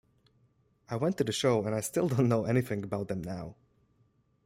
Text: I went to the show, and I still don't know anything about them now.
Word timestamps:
I 0.89 0.95
went 0.95 1.17
to 1.19 1.23
the 1.23 1.31
show, 1.31 1.63
and 1.63 1.75
I 1.75 1.81
still 1.81 2.07
don't 2.07 2.27
know 2.27 2.45
anything 2.45 2.83
about 2.83 3.07
them 3.07 3.21
now. 3.21 3.55